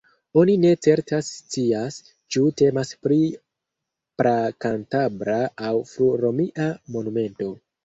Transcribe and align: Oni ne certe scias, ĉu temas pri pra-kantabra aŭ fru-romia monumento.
Oni 0.43 0.53
ne 0.61 0.69
certe 0.85 1.19
scias, 1.27 1.97
ĉu 2.35 2.43
temas 2.63 2.95
pri 3.05 3.19
pra-kantabra 4.23 5.39
aŭ 5.71 5.77
fru-romia 5.93 6.69
monumento. 6.99 7.55